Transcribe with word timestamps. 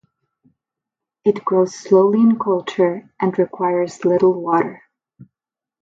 It 1.23 1.45
grows 1.45 1.75
slowly 1.75 2.21
in 2.21 2.39
culture 2.39 3.13
and 3.19 3.37
requires 3.37 4.03
little 4.03 4.33
water. 4.33 4.81